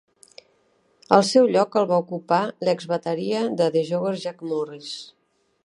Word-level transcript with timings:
El 1.17 1.25
seu 1.31 1.49
lloc 1.55 1.77
el 1.81 1.85
va 1.91 1.99
ocupar 2.05 2.39
l'exbateria 2.69 3.43
de 3.61 3.69
The 3.77 3.87
Joggers 3.91 4.25
Jake 4.25 4.51
Morris. 4.55 4.91